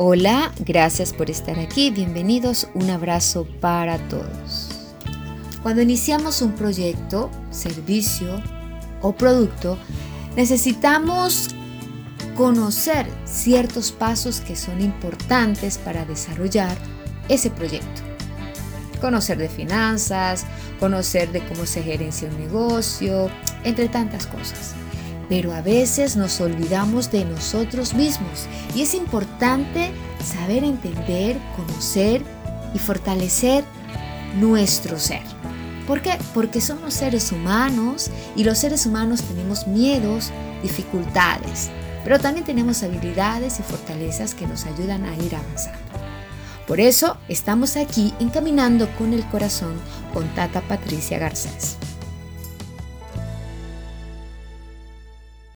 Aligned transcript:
Hola, 0.00 0.52
gracias 0.60 1.12
por 1.12 1.28
estar 1.28 1.58
aquí, 1.58 1.90
bienvenidos, 1.90 2.68
un 2.74 2.88
abrazo 2.88 3.48
para 3.60 3.98
todos. 4.06 4.68
Cuando 5.60 5.82
iniciamos 5.82 6.40
un 6.40 6.52
proyecto, 6.52 7.32
servicio 7.50 8.40
o 9.02 9.12
producto, 9.16 9.76
necesitamos 10.36 11.48
conocer 12.36 13.08
ciertos 13.24 13.90
pasos 13.90 14.40
que 14.40 14.54
son 14.54 14.80
importantes 14.80 15.78
para 15.78 16.04
desarrollar 16.04 16.78
ese 17.28 17.50
proyecto. 17.50 18.02
Conocer 19.00 19.36
de 19.36 19.48
finanzas, 19.48 20.46
conocer 20.78 21.32
de 21.32 21.44
cómo 21.44 21.66
se 21.66 21.82
gerencia 21.82 22.28
un 22.28 22.38
negocio, 22.38 23.32
entre 23.64 23.88
tantas 23.88 24.28
cosas 24.28 24.76
pero 25.28 25.52
a 25.52 25.60
veces 25.60 26.16
nos 26.16 26.40
olvidamos 26.40 27.10
de 27.10 27.24
nosotros 27.24 27.94
mismos 27.94 28.46
y 28.74 28.82
es 28.82 28.94
importante 28.94 29.90
saber 30.24 30.64
entender, 30.64 31.38
conocer 31.56 32.22
y 32.74 32.78
fortalecer 32.78 33.64
nuestro 34.36 34.98
ser. 34.98 35.22
¿Por 35.86 36.02
qué? 36.02 36.18
Porque 36.34 36.60
somos 36.60 36.94
seres 36.94 37.32
humanos 37.32 38.10
y 38.36 38.44
los 38.44 38.58
seres 38.58 38.84
humanos 38.84 39.22
tenemos 39.22 39.66
miedos, 39.66 40.30
dificultades, 40.62 41.70
pero 42.04 42.18
también 42.18 42.44
tenemos 42.44 42.82
habilidades 42.82 43.58
y 43.58 43.62
fortalezas 43.62 44.34
que 44.34 44.46
nos 44.46 44.66
ayudan 44.66 45.04
a 45.04 45.16
ir 45.16 45.34
avanzando. 45.34 45.78
Por 46.66 46.80
eso 46.80 47.16
estamos 47.28 47.78
aquí 47.78 48.12
encaminando 48.20 48.86
con 48.98 49.14
el 49.14 49.26
corazón 49.30 49.74
con 50.12 50.28
Tata 50.34 50.60
Patricia 50.60 51.18
Garcés. 51.18 51.78